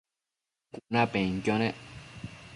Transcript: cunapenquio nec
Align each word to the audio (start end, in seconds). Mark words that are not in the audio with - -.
cunapenquio 0.71 1.53
nec 1.61 1.75